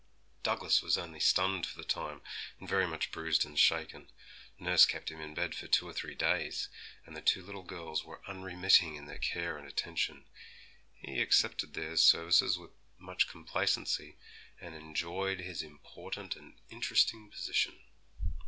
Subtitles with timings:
[0.41, 2.23] Douglas was only stunned for the time,
[2.59, 4.09] and very much bruised and shaken.
[4.57, 6.69] Nurse kept him in bed for two or three days,
[7.05, 10.25] and the two little girls were unremitting in their care and attention.
[11.03, 14.17] He accepted their services with much complacency,
[14.59, 17.79] and enjoyed his important and interesting position.